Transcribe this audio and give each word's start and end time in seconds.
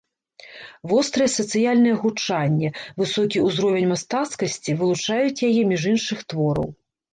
Вострае 0.91 1.27
сацыяльнае 1.39 1.93
гучанне, 2.05 2.69
высокі 3.03 3.37
ўзровень 3.47 3.87
мастацкасці 3.93 4.77
вылучаюць 4.83 5.43
яе 5.53 5.61
між 5.75 5.89
іншых 5.95 6.29
твораў. 6.35 6.69